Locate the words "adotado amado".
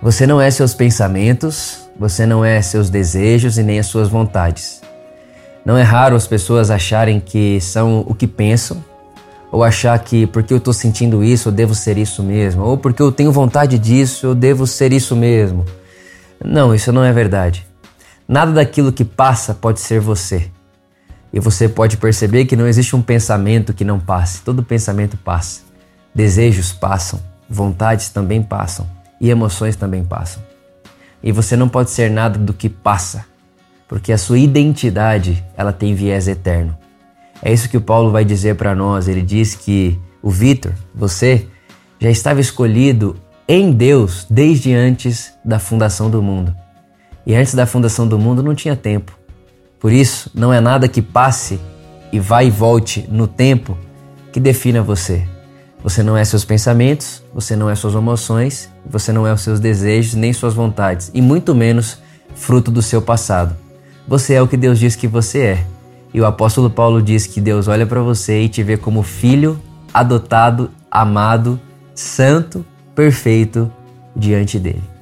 69.92-71.60